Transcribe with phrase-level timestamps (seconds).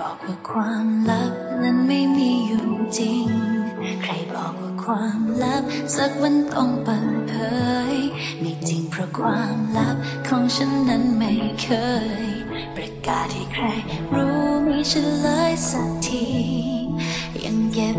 [0.00, 3.26] บอกว่าความลับนั้นไม่มีอยู่จริง
[4.02, 5.62] ใครบอกว่าความลับ
[5.96, 7.34] สักวันต้องเปิดเผ
[7.92, 7.96] ย
[8.40, 9.96] ไม่จริงเพราะความลับ
[10.28, 11.68] ของฉันนั้นไม่เค
[12.22, 12.26] ย
[12.76, 13.64] ประกาศให้ใคร
[14.14, 16.26] รู้มีฉันเลยสักที
[17.44, 17.96] ยังเก็บ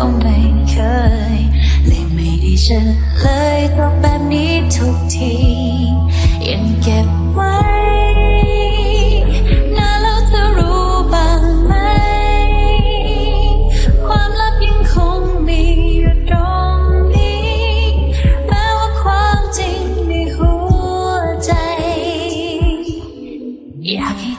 [0.00, 0.38] ก็ไม่
[0.70, 0.74] เค
[1.36, 1.38] ย
[1.86, 2.80] เลยไม่ได้เจอ
[3.20, 3.24] เล
[3.58, 5.34] ยตอบแบบนี้ทุกที
[6.48, 7.58] ยังเก็บไว้
[9.76, 11.72] นาแล้วเธรู้บ้างไหม
[14.06, 15.62] ความลับยังคงมี
[15.98, 16.36] อยู่ตร
[16.74, 16.76] ง
[17.14, 17.52] นี้
[18.46, 20.52] แม้ว่าความจริงในหั
[21.06, 21.12] ว
[21.44, 21.52] ใจ
[23.86, 24.32] อยากให้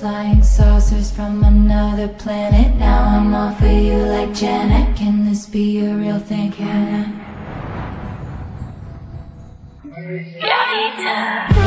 [0.00, 2.74] flying saucers from another planet.
[2.76, 4.96] Now I'm all for you like Janet.
[4.96, 6.52] Can this be a real thing?
[6.52, 7.20] Can
[11.54, 11.59] I?